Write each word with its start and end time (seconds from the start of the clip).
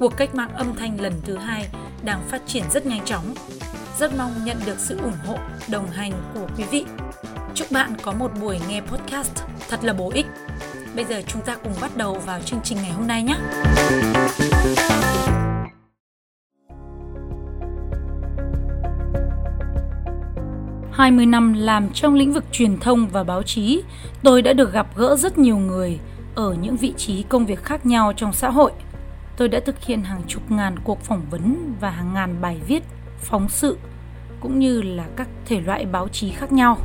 cuộc 0.00 0.16
cách 0.16 0.34
mạng 0.34 0.50
âm 0.54 0.74
thanh 0.76 1.00
lần 1.00 1.12
thứ 1.24 1.36
hai 1.36 1.68
đang 2.04 2.20
phát 2.28 2.42
triển 2.46 2.64
rất 2.70 2.86
nhanh 2.86 3.04
chóng. 3.04 3.34
Rất 3.98 4.12
mong 4.18 4.30
nhận 4.44 4.56
được 4.66 4.78
sự 4.78 4.98
ủng 4.98 5.16
hộ, 5.26 5.38
đồng 5.70 5.86
hành 5.86 6.12
của 6.34 6.46
quý 6.56 6.64
vị. 6.70 6.84
Chúc 7.54 7.72
bạn 7.72 7.92
có 8.02 8.12
một 8.12 8.30
buổi 8.40 8.58
nghe 8.68 8.80
podcast 8.80 9.42
thật 9.68 9.84
là 9.84 9.92
bổ 9.92 10.10
ích. 10.14 10.26
Bây 10.96 11.04
giờ 11.04 11.22
chúng 11.26 11.42
ta 11.42 11.56
cùng 11.64 11.72
bắt 11.80 11.96
đầu 11.96 12.14
vào 12.14 12.40
chương 12.40 12.60
trình 12.64 12.78
ngày 12.82 12.90
hôm 12.90 13.06
nay 13.06 13.22
nhé. 13.22 13.36
20 20.92 21.26
năm 21.26 21.52
làm 21.52 21.88
trong 21.94 22.14
lĩnh 22.14 22.32
vực 22.32 22.44
truyền 22.52 22.78
thông 22.78 23.08
và 23.08 23.24
báo 23.24 23.42
chí, 23.42 23.82
tôi 24.22 24.42
đã 24.42 24.52
được 24.52 24.72
gặp 24.72 24.86
gỡ 24.96 25.16
rất 25.16 25.38
nhiều 25.38 25.58
người 25.58 25.98
ở 26.34 26.56
những 26.62 26.76
vị 26.76 26.92
trí 26.96 27.22
công 27.22 27.46
việc 27.46 27.64
khác 27.64 27.86
nhau 27.86 28.12
trong 28.16 28.32
xã 28.32 28.50
hội. 28.50 28.72
Tôi 29.40 29.48
đã 29.48 29.60
thực 29.60 29.84
hiện 29.84 30.02
hàng 30.02 30.22
chục 30.28 30.50
ngàn 30.50 30.78
cuộc 30.84 31.00
phỏng 31.00 31.22
vấn 31.30 31.74
và 31.80 31.90
hàng 31.90 32.14
ngàn 32.14 32.40
bài 32.40 32.60
viết, 32.66 32.82
phóng 33.18 33.48
sự 33.48 33.78
cũng 34.40 34.58
như 34.58 34.82
là 34.82 35.06
các 35.16 35.28
thể 35.46 35.60
loại 35.60 35.86
báo 35.86 36.08
chí 36.08 36.30
khác 36.30 36.52
nhau. 36.52 36.78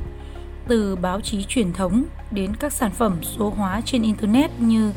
Từ 0.68 0.96
báo 0.96 1.22
chí 1.22 1.44
truyền 1.44 1.74
thống 1.74 2.04
đến 2.32 2.56
các 2.56 2.74
sản 2.74 2.92
phẩm 2.92 3.18
số 3.22 3.50
hóa 3.50 3.82
trên 3.86 4.02
internet 4.02 4.52
như 4.60 4.92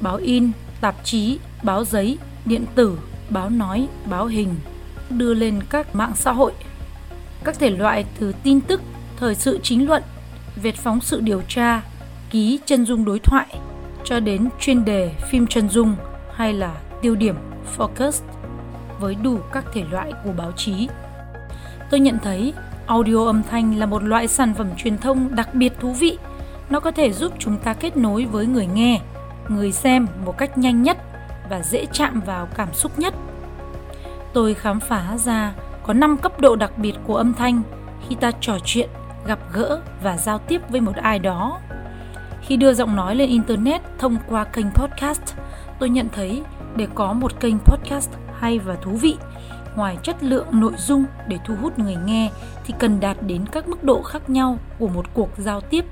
báo 0.00 0.16
in, 0.16 0.50
tạp 0.80 0.94
chí, 1.04 1.38
báo 1.62 1.84
giấy, 1.84 2.18
điện 2.44 2.64
tử, 2.74 2.98
báo 3.30 3.50
nói, 3.50 3.88
báo 4.10 4.26
hình 4.26 4.54
đưa 5.10 5.34
lên 5.34 5.60
các 5.70 5.94
mạng 5.94 6.12
xã 6.14 6.32
hội 6.32 6.52
các 7.44 7.58
thể 7.58 7.70
loại 7.70 8.04
từ 8.20 8.32
tin 8.42 8.60
tức, 8.60 8.80
thời 9.16 9.34
sự 9.34 9.60
chính 9.62 9.86
luận, 9.86 10.02
Việt 10.56 10.76
phóng 10.76 11.00
sự 11.00 11.20
điều 11.20 11.42
tra, 11.48 11.82
ký 12.30 12.60
chân 12.66 12.86
dung 12.86 13.04
đối 13.04 13.18
thoại 13.18 13.46
cho 14.04 14.20
đến 14.20 14.48
chuyên 14.60 14.84
đề 14.84 15.14
phim 15.30 15.46
chân 15.46 15.68
dung 15.68 15.96
hay 16.34 16.52
là 16.52 16.74
tiêu 17.02 17.14
điểm 17.14 17.36
focus 17.76 18.22
với 19.00 19.14
đủ 19.14 19.38
các 19.52 19.64
thể 19.72 19.84
loại 19.90 20.12
của 20.24 20.32
báo 20.36 20.52
chí. 20.52 20.88
Tôi 21.90 22.00
nhận 22.00 22.18
thấy 22.22 22.52
audio 22.86 23.26
âm 23.26 23.42
thanh 23.42 23.78
là 23.78 23.86
một 23.86 24.02
loại 24.02 24.28
sản 24.28 24.54
phẩm 24.54 24.68
truyền 24.76 24.98
thông 24.98 25.34
đặc 25.34 25.54
biệt 25.54 25.72
thú 25.80 25.92
vị. 25.92 26.18
Nó 26.70 26.80
có 26.80 26.90
thể 26.90 27.12
giúp 27.12 27.32
chúng 27.38 27.56
ta 27.58 27.74
kết 27.74 27.96
nối 27.96 28.24
với 28.24 28.46
người 28.46 28.66
nghe, 28.66 29.00
người 29.48 29.72
xem 29.72 30.06
một 30.24 30.38
cách 30.38 30.58
nhanh 30.58 30.82
nhất 30.82 30.98
và 31.50 31.62
dễ 31.62 31.86
chạm 31.92 32.20
vào 32.20 32.48
cảm 32.56 32.74
xúc 32.74 32.98
nhất. 32.98 33.14
Tôi 34.32 34.54
khám 34.54 34.80
phá 34.80 35.16
ra 35.24 35.52
có 35.82 35.92
5 35.92 36.16
cấp 36.16 36.40
độ 36.40 36.56
đặc 36.56 36.78
biệt 36.78 36.94
của 37.06 37.16
âm 37.16 37.34
thanh 37.34 37.62
khi 38.08 38.14
ta 38.14 38.30
trò 38.40 38.58
chuyện, 38.64 38.88
gặp 39.26 39.38
gỡ 39.52 39.80
và 40.02 40.16
giao 40.16 40.38
tiếp 40.38 40.60
với 40.68 40.80
một 40.80 40.96
ai 40.96 41.18
đó. 41.18 41.60
Khi 42.42 42.56
đưa 42.56 42.74
giọng 42.74 42.96
nói 42.96 43.16
lên 43.16 43.30
internet 43.30 43.82
thông 43.98 44.16
qua 44.28 44.44
kênh 44.44 44.70
podcast, 44.70 45.22
tôi 45.78 45.88
nhận 45.88 46.08
thấy 46.12 46.42
để 46.76 46.86
có 46.94 47.12
một 47.12 47.40
kênh 47.40 47.58
podcast 47.58 48.10
hay 48.38 48.58
và 48.58 48.74
thú 48.74 48.90
vị, 48.90 49.16
ngoài 49.76 49.98
chất 50.02 50.22
lượng 50.22 50.46
nội 50.52 50.72
dung 50.78 51.04
để 51.28 51.38
thu 51.44 51.54
hút 51.60 51.78
người 51.78 51.96
nghe 52.06 52.30
thì 52.64 52.74
cần 52.78 53.00
đạt 53.00 53.16
đến 53.20 53.44
các 53.52 53.68
mức 53.68 53.84
độ 53.84 54.02
khác 54.02 54.30
nhau 54.30 54.58
của 54.78 54.88
một 54.88 55.06
cuộc 55.14 55.30
giao 55.38 55.60
tiếp 55.60 55.84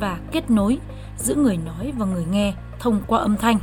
và 0.00 0.18
kết 0.32 0.50
nối 0.50 0.78
giữa 1.18 1.34
người 1.34 1.56
nói 1.56 1.92
và 1.96 2.06
người 2.06 2.24
nghe 2.30 2.54
thông 2.78 3.00
qua 3.06 3.18
âm 3.18 3.36
thanh. 3.36 3.58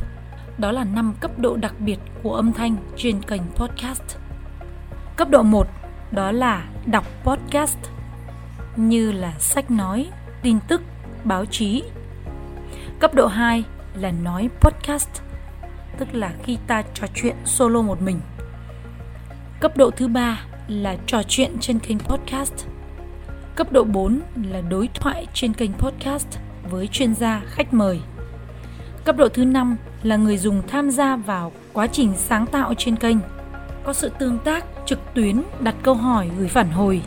Đó 0.58 0.72
là 0.72 0.84
5 0.84 1.14
cấp 1.20 1.40
độ 1.40 1.56
đặc 1.56 1.74
biệt 1.80 2.00
của 2.24 2.36
âm 2.36 2.54
thanh 2.54 2.76
trên 2.98 3.22
kênh 3.22 3.42
podcast. 3.56 4.04
Cấp 5.16 5.30
độ 5.30 5.44
1 5.44 5.68
đó 6.12 6.32
là 6.32 6.66
đọc 6.86 7.06
podcast 7.24 7.78
như 8.76 9.12
là 9.12 9.34
sách 9.40 9.72
nói, 9.72 10.10
tin 10.42 10.60
tức, 10.68 10.82
báo 11.24 11.46
chí. 11.46 11.84
Cấp 13.00 13.14
độ 13.14 13.28
2 13.28 13.64
là 13.96 14.12
nói 14.12 14.50
podcast, 14.60 15.10
tức 16.02 16.14
là 16.14 16.32
khi 16.44 16.58
ta 16.68 16.84
trò 16.94 17.08
chuyện 17.16 17.36
solo 17.46 17.82
một 17.82 18.02
mình. 18.02 18.20
Cấp 19.60 19.78
độ 19.78 19.92
thứ 19.92 20.08
ba 20.08 20.44
là 20.68 20.96
trò 21.06 21.24
chuyện 21.28 21.52
trên 21.60 21.80
kênh 21.80 22.00
podcast. 22.00 22.54
Cấp 23.56 23.72
độ 23.72 23.84
4 23.84 24.20
là 24.52 24.62
đối 24.62 24.90
thoại 24.94 25.28
trên 25.34 25.54
kênh 25.54 25.74
podcast 25.74 26.28
với 26.70 26.88
chuyên 26.88 27.16
gia 27.16 27.42
khách 27.46 27.74
mời. 27.74 28.00
Cấp 29.04 29.18
độ 29.18 29.30
thứ 29.30 29.46
năm 29.46 29.78
là 30.04 30.16
người 30.16 30.38
dùng 30.38 30.62
tham 30.68 30.92
gia 30.92 31.16
vào 31.16 31.52
quá 31.74 31.88
trình 31.88 32.14
sáng 32.18 32.46
tạo 32.46 32.74
trên 32.78 32.96
kênh 32.96 33.18
có 33.84 33.94
sự 33.94 34.12
tương 34.20 34.40
tác 34.40 34.66
trực 34.86 35.00
tuyến, 35.14 35.42
đặt 35.60 35.76
câu 35.84 35.94
hỏi, 35.94 36.30
gửi 36.38 36.48
phản 36.48 36.70
hồi. 36.70 37.02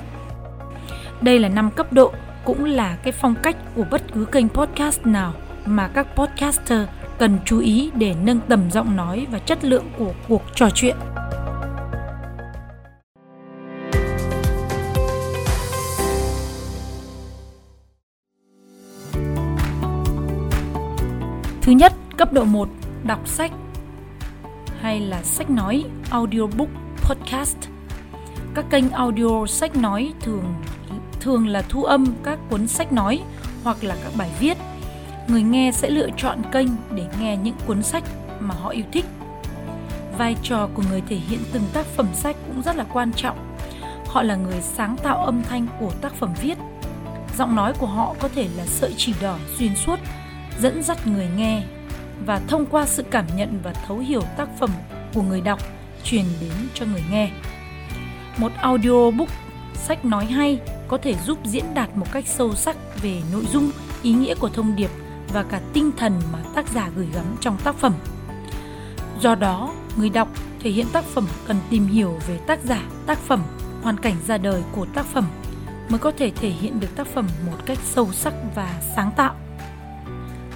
Đây 1.20 1.38
là 1.38 1.48
năm 1.48 1.70
cấp 1.70 1.92
độ 1.92 2.12
cũng 2.44 2.64
là 2.64 2.96
cái 3.02 3.12
phong 3.12 3.34
cách 3.42 3.56
của 3.74 3.84
bất 3.90 4.02
cứ 4.14 4.24
kênh 4.24 4.48
podcast 4.48 5.06
nào 5.06 5.32
mà 5.66 5.88
các 5.88 6.06
podcaster 6.16 6.88
cần 7.18 7.38
chú 7.44 7.58
ý 7.58 7.90
để 7.94 8.14
nâng 8.22 8.40
tầm 8.48 8.70
giọng 8.70 8.96
nói 8.96 9.26
và 9.30 9.38
chất 9.38 9.64
lượng 9.64 9.84
của 9.98 10.12
cuộc 10.28 10.42
trò 10.54 10.68
chuyện. 10.74 10.96
Thứ 21.62 21.72
nhất, 21.72 21.92
cấp 22.16 22.32
độ 22.32 22.44
1, 22.44 22.68
đọc 23.06 23.28
sách 23.28 23.52
hay 24.80 25.00
là 25.00 25.22
sách 25.22 25.50
nói, 25.50 25.84
audiobook, 26.10 26.68
podcast. 26.96 27.56
Các 28.54 28.64
kênh 28.70 28.90
audio 28.90 29.46
sách 29.46 29.76
nói 29.76 30.12
thường 30.20 30.54
thường 31.20 31.48
là 31.48 31.62
thu 31.62 31.84
âm 31.84 32.06
các 32.24 32.38
cuốn 32.50 32.66
sách 32.66 32.92
nói 32.92 33.20
hoặc 33.62 33.84
là 33.84 33.96
các 34.04 34.12
bài 34.18 34.30
viết. 34.40 34.53
Người 35.28 35.42
nghe 35.42 35.72
sẽ 35.74 35.90
lựa 35.90 36.08
chọn 36.16 36.42
kênh 36.52 36.68
để 36.94 37.06
nghe 37.20 37.36
những 37.36 37.56
cuốn 37.66 37.82
sách 37.82 38.04
mà 38.40 38.54
họ 38.54 38.68
yêu 38.68 38.84
thích. 38.92 39.04
Vai 40.18 40.36
trò 40.42 40.68
của 40.74 40.82
người 40.90 41.02
thể 41.08 41.16
hiện 41.16 41.40
từng 41.52 41.62
tác 41.72 41.86
phẩm 41.86 42.08
sách 42.14 42.36
cũng 42.46 42.62
rất 42.62 42.76
là 42.76 42.84
quan 42.92 43.12
trọng. 43.12 43.56
Họ 44.06 44.22
là 44.22 44.36
người 44.36 44.60
sáng 44.60 44.96
tạo 45.02 45.24
âm 45.24 45.42
thanh 45.42 45.66
của 45.80 45.90
tác 46.00 46.14
phẩm 46.14 46.34
viết. 46.42 46.58
Giọng 47.38 47.56
nói 47.56 47.72
của 47.78 47.86
họ 47.86 48.14
có 48.20 48.28
thể 48.34 48.48
là 48.56 48.66
sợi 48.66 48.94
chỉ 48.96 49.14
đỏ 49.22 49.38
xuyên 49.58 49.76
suốt 49.76 49.98
dẫn 50.60 50.82
dắt 50.82 51.06
người 51.06 51.28
nghe 51.36 51.62
và 52.26 52.40
thông 52.48 52.66
qua 52.66 52.86
sự 52.86 53.02
cảm 53.10 53.24
nhận 53.36 53.60
và 53.62 53.72
thấu 53.72 53.98
hiểu 53.98 54.22
tác 54.36 54.48
phẩm 54.58 54.70
của 55.14 55.22
người 55.22 55.40
đọc 55.40 55.58
truyền 56.04 56.24
đến 56.40 56.52
cho 56.74 56.86
người 56.86 57.02
nghe. 57.10 57.30
Một 58.38 58.52
audiobook 58.60 59.28
sách 59.74 60.04
nói 60.04 60.24
hay 60.24 60.60
có 60.88 60.98
thể 60.98 61.14
giúp 61.26 61.38
diễn 61.44 61.64
đạt 61.74 61.88
một 61.96 62.06
cách 62.12 62.24
sâu 62.26 62.54
sắc 62.54 62.76
về 63.02 63.20
nội 63.32 63.44
dung, 63.52 63.70
ý 64.02 64.12
nghĩa 64.12 64.34
của 64.34 64.48
thông 64.48 64.76
điệp 64.76 64.90
và 65.32 65.42
cả 65.42 65.60
tinh 65.72 65.90
thần 65.96 66.20
mà 66.32 66.38
tác 66.54 66.68
giả 66.68 66.90
gửi 66.96 67.08
gắm 67.14 67.24
trong 67.40 67.56
tác 67.64 67.74
phẩm. 67.74 67.94
Do 69.20 69.34
đó, 69.34 69.72
người 69.96 70.08
đọc 70.08 70.28
thể 70.60 70.70
hiện 70.70 70.86
tác 70.92 71.04
phẩm 71.04 71.26
cần 71.46 71.56
tìm 71.70 71.86
hiểu 71.86 72.18
về 72.26 72.38
tác 72.46 72.60
giả, 72.64 72.82
tác 73.06 73.18
phẩm, 73.18 73.42
hoàn 73.82 73.98
cảnh 73.98 74.16
ra 74.26 74.38
đời 74.38 74.62
của 74.72 74.86
tác 74.94 75.06
phẩm 75.06 75.24
mới 75.88 75.98
có 75.98 76.12
thể 76.18 76.30
thể 76.30 76.48
hiện 76.48 76.80
được 76.80 76.96
tác 76.96 77.06
phẩm 77.06 77.28
một 77.46 77.56
cách 77.66 77.78
sâu 77.84 78.12
sắc 78.12 78.34
và 78.54 78.80
sáng 78.96 79.10
tạo. 79.16 79.34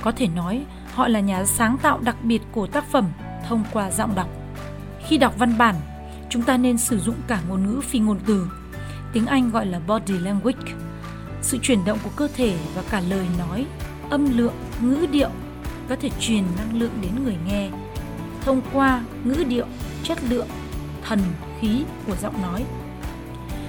Có 0.02 0.12
thể 0.12 0.26
nói, 0.26 0.64
Họ 0.98 1.08
là 1.08 1.20
nhà 1.20 1.44
sáng 1.44 1.78
tạo 1.78 2.00
đặc 2.02 2.16
biệt 2.22 2.42
của 2.52 2.66
tác 2.66 2.84
phẩm 2.90 3.12
thông 3.48 3.64
qua 3.72 3.90
giọng 3.90 4.14
đọc. 4.14 4.28
Khi 5.06 5.18
đọc 5.18 5.34
văn 5.38 5.58
bản, 5.58 5.74
chúng 6.28 6.42
ta 6.42 6.56
nên 6.56 6.78
sử 6.78 6.98
dụng 6.98 7.14
cả 7.26 7.40
ngôn 7.48 7.66
ngữ 7.66 7.80
phi 7.80 7.98
ngôn 7.98 8.18
từ. 8.26 8.50
Tiếng 9.12 9.26
Anh 9.26 9.50
gọi 9.50 9.66
là 9.66 9.78
body 9.86 10.18
language. 10.18 10.72
Sự 11.42 11.58
chuyển 11.62 11.84
động 11.84 11.98
của 12.04 12.10
cơ 12.16 12.28
thể 12.36 12.56
và 12.74 12.82
cả 12.90 13.02
lời 13.08 13.26
nói, 13.38 13.66
âm 14.10 14.38
lượng, 14.38 14.54
ngữ 14.80 15.06
điệu 15.10 15.30
có 15.88 15.96
thể 15.96 16.10
truyền 16.20 16.44
năng 16.56 16.80
lượng 16.80 16.92
đến 17.02 17.24
người 17.24 17.36
nghe 17.46 17.70
thông 18.40 18.60
qua 18.72 19.02
ngữ 19.24 19.44
điệu, 19.48 19.66
chất 20.02 20.18
lượng, 20.28 20.48
thần, 21.04 21.20
khí 21.60 21.82
của 22.06 22.16
giọng 22.16 22.42
nói. 22.42 22.64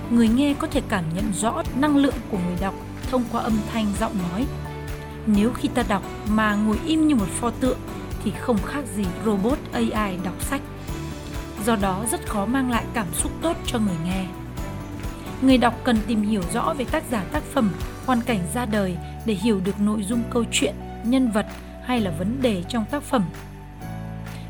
Người 0.10 0.28
nghe 0.28 0.54
có 0.60 0.68
thể 0.68 0.82
cảm 0.90 1.04
nhận 1.16 1.34
rõ 1.34 1.64
năng 1.80 1.98
lượng 1.98 2.14
của 2.32 2.38
người 2.38 2.58
đọc 2.62 2.74
thông 3.12 3.24
qua 3.32 3.42
âm 3.42 3.58
thanh 3.74 3.86
giọng 4.00 4.14
nói 4.30 4.46
nếu 5.26 5.52
khi 5.54 5.68
ta 5.68 5.84
đọc 5.88 6.04
mà 6.30 6.56
ngồi 6.56 6.80
im 6.86 7.08
như 7.08 7.16
một 7.16 7.28
pho 7.28 7.50
tượng 7.50 7.78
thì 8.24 8.32
không 8.32 8.58
khác 8.66 8.84
gì 8.96 9.06
robot 9.26 9.58
AI 9.72 10.18
đọc 10.24 10.42
sách. 10.42 10.62
Do 11.66 11.76
đó 11.76 12.06
rất 12.12 12.28
khó 12.28 12.46
mang 12.46 12.72
lại 12.72 12.84
cảm 12.94 13.08
xúc 13.14 13.32
tốt 13.42 13.58
cho 13.66 13.80
người 13.80 13.96
nghe. 14.06 14.26
Người 15.42 15.58
đọc 15.58 15.74
cần 15.84 15.98
tìm 16.08 16.22
hiểu 16.22 16.42
rõ 16.54 16.74
về 16.78 16.86
tác 16.86 17.04
giả 17.12 17.24
tác 17.32 17.44
phẩm, 17.44 17.72
hoàn 18.10 18.22
cảnh 18.22 18.40
ra 18.54 18.66
đời 18.66 18.98
để 19.26 19.34
hiểu 19.34 19.60
được 19.60 19.80
nội 19.80 20.04
dung 20.04 20.22
câu 20.30 20.44
chuyện, 20.52 20.76
nhân 21.04 21.32
vật 21.32 21.46
hay 21.84 22.02
là 22.02 22.12
vấn 22.12 22.42
đề 22.42 22.64
trong 22.70 22.86
tác 22.92 23.04
phẩm. 23.04 23.24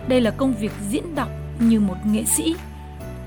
Đây 0.08 0.22
là 0.22 0.32
công 0.32 0.54
việc 0.54 0.72
diễn 0.90 1.16
đọc 1.16 1.30
như 1.60 1.80
một 1.80 1.96
nghệ 2.06 2.24
sĩ. 2.24 2.56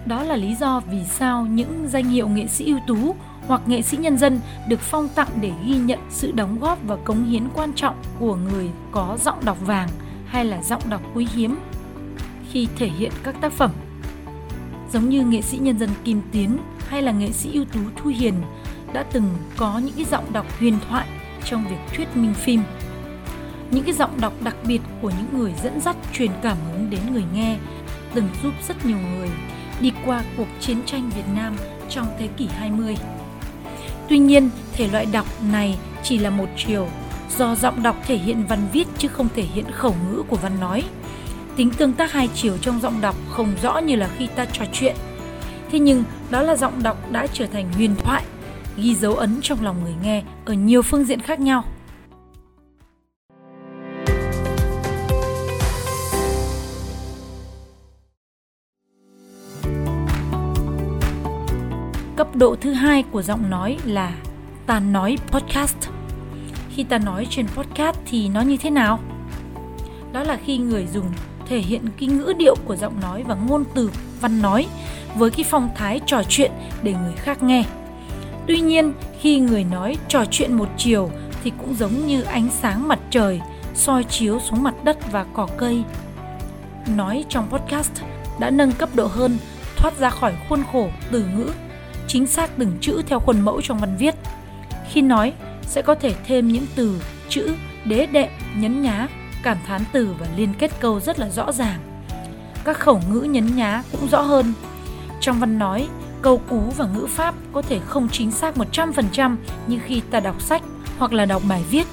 Đó 0.07 0.23
là 0.23 0.37
lý 0.37 0.55
do 0.55 0.81
vì 0.91 1.05
sao 1.05 1.47
những 1.47 1.89
danh 1.89 2.05
hiệu 2.05 2.29
nghệ 2.29 2.47
sĩ 2.47 2.65
ưu 2.67 2.79
tú 2.87 3.15
hoặc 3.47 3.61
nghệ 3.67 3.83
sĩ 3.83 3.97
nhân 3.97 4.19
dân 4.19 4.41
được 4.69 4.81
phong 4.81 5.09
tặng 5.09 5.29
để 5.41 5.53
ghi 5.67 5.75
nhận 5.75 5.99
sự 6.11 6.33
đóng 6.33 6.59
góp 6.61 6.79
và 6.87 6.97
cống 6.97 7.25
hiến 7.25 7.49
quan 7.55 7.73
trọng 7.73 7.97
của 8.19 8.37
người 8.37 8.71
có 8.93 9.19
giọng 9.25 9.45
đọc 9.45 9.67
vàng 9.67 9.89
hay 10.27 10.45
là 10.45 10.63
giọng 10.63 10.83
đọc 10.91 11.03
quý 11.15 11.27
hiếm 11.35 11.59
khi 12.51 12.69
thể 12.77 12.87
hiện 12.87 13.13
các 13.23 13.35
tác 13.41 13.53
phẩm. 13.53 13.71
Giống 14.93 15.09
như 15.09 15.25
nghệ 15.25 15.43
sĩ 15.43 15.59
nhân 15.59 15.79
dân 15.79 15.91
Kim 16.05 16.21
Tiến 16.33 16.59
hay 16.89 17.03
là 17.03 17.13
nghệ 17.13 17.33
sĩ 17.33 17.51
ưu 17.53 17.65
tú 17.65 17.81
Thu 17.97 18.11
Hiền 18.11 18.35
đã 18.93 19.03
từng 19.03 19.35
có 19.57 19.79
những 19.79 19.95
cái 19.97 20.05
giọng 20.05 20.33
đọc 20.33 20.47
huyền 20.59 20.79
thoại 20.89 21.07
trong 21.45 21.65
việc 21.69 21.95
thuyết 21.97 22.17
minh 22.17 22.35
phim. 22.35 22.63
Những 23.71 23.85
cái 23.85 23.95
giọng 23.95 24.21
đọc 24.21 24.33
đặc 24.45 24.57
biệt 24.67 24.81
của 25.03 25.11
những 25.11 25.41
người 25.41 25.53
dẫn 25.63 25.81
dắt 25.81 25.97
truyền 26.13 26.31
cảm 26.43 26.57
hứng 26.73 26.91
đến 26.91 27.01
người 27.13 27.25
nghe 27.35 27.57
từng 28.15 28.29
giúp 28.43 28.53
rất 28.69 28.87
nhiều 28.87 28.99
người 29.17 29.29
đi 29.81 29.93
qua 30.05 30.23
cuộc 30.37 30.49
chiến 30.61 30.79
tranh 30.87 31.11
Việt 31.17 31.35
Nam 31.35 31.57
trong 31.89 32.07
thế 32.19 32.29
kỷ 32.37 32.47
20. 32.47 32.97
Tuy 34.09 34.19
nhiên, 34.19 34.51
thể 34.73 34.89
loại 34.89 35.07
đọc 35.13 35.27
này 35.53 35.79
chỉ 36.03 36.19
là 36.19 36.31
một 36.31 36.49
chiều, 36.57 36.89
do 37.39 37.55
giọng 37.55 37.83
đọc 37.83 37.97
thể 38.07 38.17
hiện 38.17 38.47
văn 38.49 38.59
viết 38.73 38.89
chứ 38.99 39.09
không 39.09 39.29
thể 39.35 39.43
hiện 39.43 39.65
khẩu 39.71 39.95
ngữ 40.09 40.23
của 40.29 40.37
văn 40.37 40.61
nói. 40.61 40.83
Tính 41.57 41.71
tương 41.71 41.93
tác 41.93 42.13
hai 42.13 42.29
chiều 42.35 42.59
trong 42.59 42.81
giọng 42.81 43.01
đọc 43.01 43.17
không 43.31 43.55
rõ 43.63 43.79
như 43.79 43.97
là 43.97 44.09
khi 44.19 44.27
ta 44.27 44.45
trò 44.45 44.65
chuyện. 44.73 44.97
Thế 45.71 45.79
nhưng, 45.79 46.05
đó 46.31 46.43
là 46.43 46.57
giọng 46.57 46.83
đọc 46.83 47.11
đã 47.11 47.27
trở 47.27 47.47
thành 47.47 47.73
huyền 47.73 47.95
thoại, 47.97 48.23
ghi 48.77 48.95
dấu 48.95 49.15
ấn 49.15 49.39
trong 49.43 49.65
lòng 49.65 49.77
người 49.83 49.95
nghe 50.03 50.23
ở 50.45 50.53
nhiều 50.53 50.83
phương 50.83 51.05
diện 51.05 51.21
khác 51.21 51.41
nhau. 51.41 51.65
Cấp 62.17 62.37
độ 62.37 62.57
thứ 62.61 62.73
hai 62.73 63.03
của 63.03 63.23
giọng 63.23 63.51
nói 63.51 63.79
là 63.85 64.15
ta 64.67 64.81
nói 64.81 65.19
podcast. 65.27 65.77
Khi 66.71 66.85
ta 66.85 66.99
nói 66.99 67.27
trên 67.31 67.47
podcast 67.49 67.97
thì 68.07 68.29
nó 68.29 68.41
như 68.41 68.57
thế 68.57 68.71
nào? 68.71 69.01
Đó 70.13 70.23
là 70.23 70.39
khi 70.45 70.59
người 70.59 70.87
dùng 70.87 71.07
thể 71.47 71.59
hiện 71.59 71.83
cái 72.01 72.09
ngữ 72.09 72.33
điệu 72.39 72.55
của 72.65 72.77
giọng 72.77 73.01
nói 73.01 73.25
và 73.29 73.35
ngôn 73.35 73.65
từ 73.75 73.91
văn 74.21 74.43
nói 74.43 74.67
với 75.17 75.31
cái 75.31 75.45
phong 75.51 75.69
thái 75.77 76.01
trò 76.07 76.23
chuyện 76.29 76.53
để 76.83 76.93
người 76.93 77.15
khác 77.17 77.43
nghe. 77.43 77.65
Tuy 78.47 78.61
nhiên, 78.61 78.93
khi 79.21 79.39
người 79.39 79.65
nói 79.65 79.97
trò 80.09 80.25
chuyện 80.31 80.53
một 80.53 80.69
chiều 80.77 81.11
thì 81.45 81.53
cũng 81.59 81.75
giống 81.75 82.07
như 82.07 82.23
ánh 82.23 82.49
sáng 82.61 82.89
mặt 82.89 82.99
trời 83.11 83.41
soi 83.75 84.05
chiếu 84.05 84.41
xuống 84.41 84.63
mặt 84.63 84.75
đất 84.85 85.13
và 85.13 85.25
cỏ 85.35 85.49
cây. 85.57 85.83
Nói 86.97 87.25
trong 87.29 87.51
podcast 87.51 87.93
đã 88.41 88.51
nâng 88.51 88.73
cấp 88.73 88.89
độ 88.95 89.07
hơn, 89.07 89.39
thoát 89.77 89.99
ra 89.99 90.11
khỏi 90.11 90.33
khuôn 90.49 90.63
khổ 90.73 90.89
từ 91.11 91.25
ngữ 91.37 91.51
chính 92.13 92.27
xác 92.27 92.51
từng 92.59 92.79
chữ 92.81 93.03
theo 93.07 93.21
khuôn 93.21 93.41
mẫu 93.41 93.61
trong 93.63 93.79
văn 93.79 93.97
viết. 93.99 94.15
Khi 94.91 95.03
nói, 95.03 95.33
sẽ 95.63 95.83
có 95.83 95.95
thể 95.95 96.15
thêm 96.27 96.49
những 96.49 96.67
từ, 96.75 97.01
chữ, 97.29 97.55
đế 97.85 98.07
đệm, 98.07 98.29
nhấn 98.57 98.83
nhá, 98.83 99.09
cảm 99.43 99.59
thán 99.67 99.81
từ 99.93 100.15
và 100.19 100.27
liên 100.37 100.55
kết 100.59 100.71
câu 100.81 101.01
rất 101.01 101.19
là 101.19 101.31
rõ 101.31 101.53
ràng. 101.53 101.81
Các 102.65 102.79
khẩu 102.79 103.01
ngữ 103.11 103.21
nhấn 103.21 103.57
nhá 103.57 103.83
cũng 103.93 104.09
rõ 104.09 104.21
hơn. 104.21 104.53
Trong 105.21 105.41
văn 105.41 105.59
nói, 105.59 105.89
câu 106.23 106.41
cú 106.49 106.61
và 106.77 106.87
ngữ 106.87 107.07
pháp 107.07 107.35
có 107.53 107.63
thể 107.63 107.81
không 107.87 108.09
chính 108.13 108.31
xác 108.31 108.55
100% 108.57 109.37
như 109.67 109.79
khi 109.85 110.03
ta 110.11 110.21
đọc 110.21 110.43
sách 110.43 110.63
hoặc 110.99 111.13
là 111.13 111.27
đọc 111.27 111.43
bài 111.49 111.65
viết. 111.71 111.87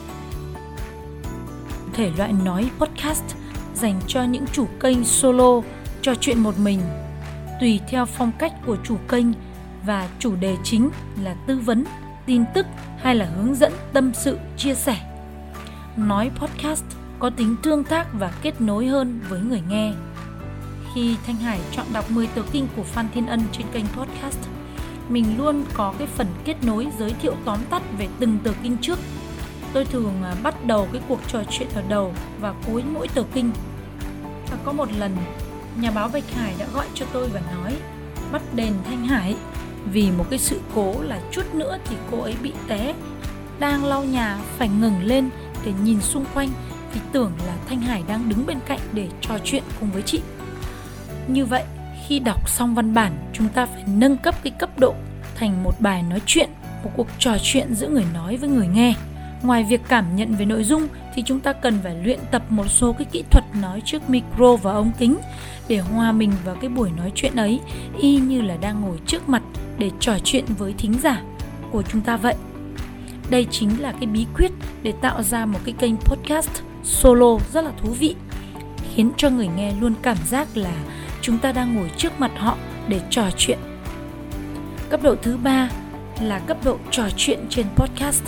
Thể 1.94 2.12
loại 2.18 2.34
nói 2.46 2.70
podcast 2.80 3.24
dành 3.76 4.02
cho 4.08 4.24
những 4.24 4.46
chủ 4.54 4.68
kênh 4.80 5.04
solo, 5.04 5.62
trò 6.02 6.16
chuyện 6.16 6.40
một 6.40 6.60
mình. 6.60 6.80
Tùy 7.60 7.80
theo 7.90 8.06
phong 8.06 8.32
cách 8.40 8.54
của 8.66 8.78
chủ 8.84 8.98
kênh 9.08 9.26
và 9.86 10.08
chủ 10.20 10.36
đề 10.36 10.58
chính 10.64 10.90
là 11.24 11.36
tư 11.48 11.60
vấn, 11.60 11.84
tin 12.26 12.44
tức 12.54 12.66
hay 12.98 13.16
là 13.16 13.26
hướng 13.26 13.56
dẫn 13.56 13.74
tâm 13.94 14.12
sự, 14.14 14.38
chia 14.58 14.74
sẻ. 14.76 14.98
Nói 15.98 16.32
podcast 16.36 16.84
có 17.20 17.30
tính 17.30 17.56
tương 17.64 17.84
tác 17.84 18.08
và 18.14 18.32
kết 18.42 18.62
nối 18.62 18.88
hơn 18.88 19.20
với 19.30 19.40
người 19.42 19.62
nghe. 19.70 19.94
Khi 20.94 21.16
Thanh 21.26 21.36
Hải 21.36 21.60
chọn 21.72 21.86
đọc 21.94 22.12
10 22.12 22.28
tờ 22.28 22.42
kinh 22.52 22.68
của 22.76 22.84
Phan 22.84 23.08
Thiên 23.14 23.28
Ân 23.28 23.42
trên 23.52 23.68
kênh 23.72 23.86
podcast, 23.86 24.40
mình 25.10 25.38
luôn 25.38 25.66
có 25.74 25.94
cái 25.98 26.08
phần 26.08 26.28
kết 26.46 26.56
nối 26.64 26.88
giới 27.00 27.14
thiệu 27.22 27.36
tóm 27.46 27.60
tắt 27.70 27.82
về 27.98 28.08
từng 28.20 28.38
tờ 28.44 28.52
kinh 28.64 28.78
trước. 28.82 29.00
Tôi 29.74 29.86
thường 29.86 30.14
à, 30.24 30.36
bắt 30.44 30.66
đầu 30.66 30.88
cái 30.94 31.02
cuộc 31.08 31.20
trò 31.28 31.44
chuyện 31.50 31.68
ở 31.76 31.84
đầu 31.90 32.14
và 32.40 32.54
cuối 32.68 32.84
mỗi 32.94 33.08
tờ 33.08 33.24
kinh. 33.34 33.52
Và 34.52 34.58
có 34.64 34.72
một 34.72 34.92
lần, 34.98 35.18
nhà 35.82 35.92
báo 35.92 36.10
Bạch 36.14 36.32
Hải 36.32 36.54
đã 36.60 36.68
gọi 36.74 36.86
cho 36.94 37.06
tôi 37.14 37.30
và 37.34 37.42
nói 37.56 37.76
bắt 38.32 38.42
đền 38.56 38.74
Thanh 38.86 39.06
Hải 39.06 39.36
vì 39.92 40.12
một 40.12 40.26
cái 40.30 40.40
sự 40.40 40.60
cố 40.76 41.02
là 41.02 41.22
chút 41.32 41.56
nữa 41.56 41.78
thì 41.86 41.96
cô 42.12 42.22
ấy 42.22 42.36
bị 42.44 42.54
té 42.68 42.96
đang 43.60 43.86
lau 43.86 44.04
nhà 44.04 44.38
phải 44.58 44.70
ngừng 44.70 45.04
lên 45.04 45.30
để 45.66 45.74
nhìn 45.84 46.02
xung 46.02 46.26
quanh 46.34 46.50
thì 46.94 47.00
tưởng 47.12 47.32
là 47.48 47.56
thanh 47.70 47.82
hải 47.82 48.04
đang 48.08 48.30
đứng 48.30 48.46
bên 48.46 48.58
cạnh 48.66 48.80
để 48.94 49.08
trò 49.22 49.38
chuyện 49.44 49.64
cùng 49.80 49.92
với 49.92 50.02
chị 50.02 50.22
như 51.34 51.46
vậy 51.46 51.64
khi 52.08 52.20
đọc 52.20 52.50
xong 52.50 52.76
văn 52.76 52.94
bản 52.94 53.12
chúng 53.34 53.48
ta 53.50 53.66
phải 53.66 53.84
nâng 53.88 54.18
cấp 54.18 54.36
cái 54.44 54.52
cấp 54.60 54.80
độ 54.80 54.94
thành 55.36 55.64
một 55.64 55.74
bài 55.80 56.04
nói 56.04 56.22
chuyện 56.26 56.50
một 56.84 56.90
cuộc 56.96 57.08
trò 57.20 57.38
chuyện 57.44 57.74
giữa 57.74 57.88
người 57.88 58.06
nói 58.14 58.38
với 58.38 58.50
người 58.50 58.68
nghe 58.68 58.94
ngoài 59.44 59.64
việc 59.70 59.82
cảm 59.88 60.16
nhận 60.16 60.36
về 60.36 60.46
nội 60.46 60.64
dung 60.64 60.88
thì 61.16 61.24
chúng 61.26 61.40
ta 61.40 61.54
cần 61.54 61.80
phải 61.84 61.96
luyện 62.04 62.20
tập 62.32 62.44
một 62.50 62.68
số 62.68 62.94
cái 62.94 63.08
kỹ 63.12 63.24
thuật 63.32 63.44
nói 63.62 63.82
trước 63.86 64.10
micro 64.10 64.56
và 64.56 64.72
ống 64.72 64.92
kính 65.00 65.18
để 65.68 65.78
hòa 65.78 66.12
mình 66.12 66.32
vào 66.46 66.56
cái 66.56 66.70
buổi 66.70 66.92
nói 66.98 67.12
chuyện 67.16 67.36
ấy 67.36 67.60
y 68.02 68.18
như 68.18 68.42
là 68.42 68.58
đang 68.62 68.82
ngồi 68.82 68.98
trước 69.06 69.30
mặt 69.30 69.42
để 69.78 69.92
trò 70.00 70.14
chuyện 70.24 70.46
với 70.58 70.74
thính 70.78 70.94
giả 71.04 71.22
của 71.72 71.84
chúng 71.84 72.02
ta 72.02 72.18
vậy. 72.18 72.36
Đây 73.30 73.48
chính 73.52 73.82
là 73.82 73.92
cái 73.92 74.06
bí 74.06 74.26
quyết 74.38 74.52
để 74.84 74.94
tạo 75.02 75.24
ra 75.24 75.46
một 75.46 75.60
cái 75.66 75.74
kênh 75.80 75.98
podcast 75.98 76.50
solo 76.84 77.38
rất 77.54 77.66
là 77.66 77.72
thú 77.82 77.92
vị, 77.92 78.16
khiến 78.94 79.12
cho 79.18 79.30
người 79.30 79.48
nghe 79.48 79.74
luôn 79.82 79.94
cảm 80.02 80.18
giác 80.28 80.58
là 80.58 80.74
chúng 81.30 81.38
ta 81.38 81.52
đang 81.52 81.76
ngồi 81.76 81.92
trước 81.98 82.20
mặt 82.20 82.32
họ 82.38 82.58
để 82.88 83.02
trò 83.10 83.24
chuyện. 83.38 83.60
Cấp 84.90 85.00
độ 85.04 85.16
thứ 85.16 85.38
ba 85.38 85.70
là 86.22 86.40
cấp 86.40 86.58
độ 86.64 86.78
trò 86.92 87.04
chuyện 87.18 87.40
trên 87.50 87.66
podcast. 87.76 88.24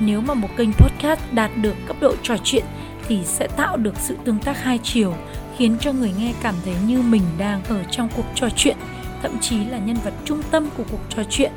Nếu 0.00 0.20
mà 0.20 0.34
một 0.34 0.48
kênh 0.56 0.72
podcast 0.72 1.20
đạt 1.32 1.50
được 1.56 1.74
cấp 1.86 1.96
độ 2.00 2.14
trò 2.22 2.36
chuyện 2.44 2.64
thì 3.08 3.24
sẽ 3.24 3.46
tạo 3.56 3.76
được 3.76 3.94
sự 3.96 4.16
tương 4.24 4.38
tác 4.38 4.62
hai 4.62 4.78
chiều, 4.82 5.14
khiến 5.56 5.76
cho 5.80 5.92
người 5.92 6.12
nghe 6.18 6.34
cảm 6.42 6.54
thấy 6.64 6.74
như 6.86 7.02
mình 7.02 7.22
đang 7.38 7.64
ở 7.64 7.84
trong 7.90 8.08
cuộc 8.16 8.26
trò 8.34 8.48
chuyện 8.56 8.76
thậm 9.22 9.38
chí 9.40 9.64
là 9.64 9.78
nhân 9.78 9.96
vật 10.04 10.14
trung 10.24 10.42
tâm 10.50 10.68
của 10.76 10.84
cuộc 10.90 11.00
trò 11.08 11.22
chuyện. 11.30 11.52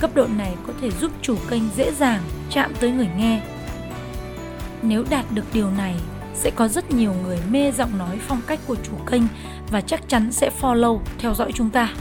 Cấp 0.00 0.10
độ 0.14 0.26
này 0.38 0.54
có 0.66 0.72
thể 0.80 0.90
giúp 0.90 1.12
chủ 1.22 1.36
kênh 1.50 1.62
dễ 1.76 1.92
dàng 1.92 2.22
chạm 2.50 2.72
tới 2.80 2.90
người 2.90 3.08
nghe. 3.18 3.40
Nếu 4.82 5.04
đạt 5.10 5.24
được 5.30 5.44
điều 5.52 5.70
này, 5.70 5.94
sẽ 6.38 6.50
có 6.50 6.68
rất 6.68 6.90
nhiều 6.90 7.14
người 7.24 7.38
mê 7.50 7.72
giọng 7.72 7.98
nói 7.98 8.18
phong 8.20 8.40
cách 8.46 8.60
của 8.66 8.76
chủ 8.76 8.92
kênh 9.06 9.22
và 9.70 9.80
chắc 9.80 10.08
chắn 10.08 10.32
sẽ 10.32 10.50
follow 10.60 11.00
theo 11.18 11.34
dõi 11.34 11.52
chúng 11.54 11.70
ta. 11.70 11.92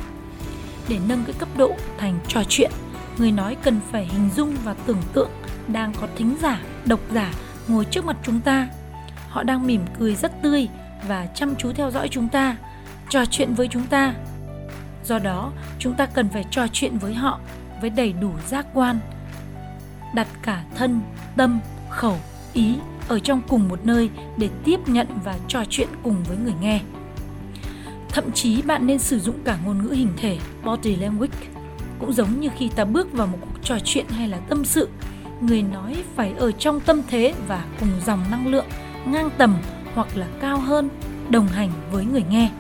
Để 0.90 1.00
nâng 1.08 1.24
cái 1.24 1.36
cấp 1.40 1.50
độ 1.58 1.72
thành 1.98 2.20
trò 2.28 2.44
chuyện, 2.50 2.72
người 3.18 3.32
nói 3.32 3.58
cần 3.64 3.80
phải 3.92 4.06
hình 4.06 4.30
dung 4.36 4.56
và 4.64 4.76
tưởng 4.86 5.02
tượng 5.14 5.30
đang 5.68 5.94
có 6.02 6.08
thính 6.16 6.36
giả, 6.42 6.62
độc 6.86 7.00
giả 7.14 7.34
ngồi 7.68 7.86
trước 7.86 8.06
mặt 8.06 8.18
chúng 8.24 8.42
ta. 8.42 8.68
Họ 9.30 9.44
đang 9.44 9.68
mỉm 9.68 9.82
cười 10.00 10.16
rất 10.16 10.42
tươi 10.42 10.68
và 11.08 11.28
chăm 11.36 11.56
chú 11.56 11.72
theo 11.72 11.92
dõi 11.92 12.08
chúng 12.12 12.28
ta, 12.28 12.56
trò 13.10 13.26
chuyện 13.26 13.54
với 13.54 13.68
chúng 13.68 13.88
ta 13.88 14.14
do 15.08 15.20
đó 15.20 15.52
chúng 15.80 15.94
ta 15.94 16.06
cần 16.06 16.30
phải 16.30 16.46
trò 16.52 16.68
chuyện 16.74 16.98
với 16.98 17.14
họ 17.14 17.40
với 17.82 17.90
đầy 17.90 18.14
đủ 18.14 18.32
giác 18.48 18.66
quan 18.74 19.00
đặt 20.14 20.28
cả 20.42 20.64
thân 20.76 21.02
tâm 21.38 21.60
khẩu 21.90 22.18
ý 22.54 22.76
ở 23.08 23.20
trong 23.20 23.42
cùng 23.48 23.68
một 23.68 23.86
nơi 23.86 24.10
để 24.38 24.50
tiếp 24.64 24.80
nhận 24.88 25.08
và 25.24 25.38
trò 25.48 25.64
chuyện 25.70 25.88
cùng 26.04 26.24
với 26.28 26.38
người 26.38 26.54
nghe 26.62 26.82
thậm 28.18 28.32
chí 28.32 28.62
bạn 28.62 28.88
nên 28.88 29.00
sử 29.00 29.20
dụng 29.20 29.36
cả 29.44 29.58
ngôn 29.66 29.84
ngữ 29.84 29.92
hình 29.92 30.14
thể 30.18 30.38
body 30.64 30.96
language 30.96 31.38
cũng 32.00 32.14
giống 32.14 32.40
như 32.40 32.50
khi 32.58 32.70
ta 32.76 32.86
bước 32.86 33.14
vào 33.14 33.28
một 33.28 33.38
cuộc 33.42 33.64
trò 33.64 33.78
chuyện 33.84 34.06
hay 34.10 34.28
là 34.28 34.38
tâm 34.38 34.66
sự 34.66 34.90
người 35.42 35.62
nói 35.62 35.96
phải 36.16 36.34
ở 36.38 36.52
trong 36.52 36.80
tâm 36.80 37.02
thế 37.10 37.34
và 37.48 37.66
cùng 37.80 37.90
dòng 38.06 38.24
năng 38.32 38.48
lượng 38.48 38.66
ngang 39.06 39.30
tầm 39.38 39.58
hoặc 39.94 40.18
là 40.18 40.28
cao 40.42 40.60
hơn 40.60 40.90
đồng 41.30 41.48
hành 41.48 41.70
với 41.92 42.06
người 42.06 42.24
nghe 42.30 42.52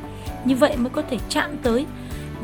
như 0.45 0.55
vậy 0.55 0.77
mới 0.77 0.89
có 0.89 1.01
thể 1.09 1.17
chạm 1.29 1.57
tới 1.63 1.85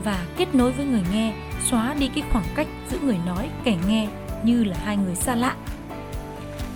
và 0.04 0.26
kết 0.38 0.56
nối 0.56 0.72
với 0.72 0.86
người 0.86 1.04
nghe, 1.14 1.34
xóa 1.70 1.96
đi 2.00 2.10
cái 2.16 2.24
khoảng 2.32 2.46
cách 2.56 2.68
giữa 2.92 2.98
người 3.04 3.18
nói 3.26 3.50
kẻ 3.64 3.78
nghe 3.88 4.08
như 4.44 4.64
là 4.64 4.78
hai 4.84 4.98
người 4.98 5.16
xa 5.16 5.36
lạ. 5.36 5.56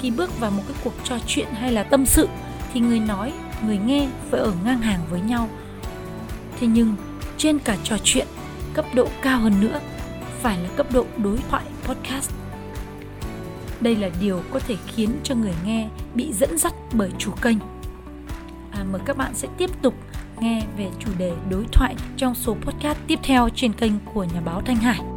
Khi 0.01 0.11
bước 0.11 0.39
vào 0.39 0.51
một 0.51 0.63
cái 0.67 0.77
cuộc 0.83 0.93
trò 1.03 1.15
chuyện 1.27 1.47
hay 1.53 1.71
là 1.71 1.83
tâm 1.83 2.05
sự 2.05 2.27
thì 2.73 2.79
người 2.79 2.99
nói, 2.99 3.33
người 3.65 3.77
nghe 3.77 4.07
phải 4.31 4.39
ở 4.39 4.53
ngang 4.65 4.81
hàng 4.81 5.01
với 5.09 5.21
nhau. 5.21 5.49
Thế 6.59 6.67
nhưng 6.67 6.95
trên 7.37 7.59
cả 7.59 7.77
trò 7.83 7.97
chuyện, 8.03 8.27
cấp 8.73 8.85
độ 8.95 9.07
cao 9.21 9.39
hơn 9.39 9.53
nữa 9.61 9.79
phải 10.41 10.57
là 10.57 10.69
cấp 10.75 10.87
độ 10.93 11.05
đối 11.17 11.37
thoại 11.49 11.63
podcast. 11.83 12.31
Đây 13.81 13.95
là 13.95 14.09
điều 14.21 14.41
có 14.51 14.59
thể 14.59 14.75
khiến 14.87 15.09
cho 15.23 15.35
người 15.35 15.53
nghe 15.65 15.89
bị 16.13 16.33
dẫn 16.33 16.57
dắt 16.57 16.73
bởi 16.93 17.11
chủ 17.17 17.31
kênh. 17.41 17.57
À, 18.71 18.83
mời 18.91 19.01
các 19.05 19.17
bạn 19.17 19.31
sẽ 19.33 19.47
tiếp 19.57 19.69
tục 19.81 19.93
nghe 20.39 20.63
về 20.77 20.89
chủ 20.99 21.11
đề 21.17 21.31
đối 21.49 21.65
thoại 21.71 21.95
trong 22.17 22.35
số 22.35 22.53
podcast 22.53 22.97
tiếp 23.07 23.19
theo 23.23 23.49
trên 23.55 23.73
kênh 23.73 23.91
của 24.13 24.23
nhà 24.23 24.41
báo 24.41 24.61
Thanh 24.61 24.75
Hải. 24.75 25.16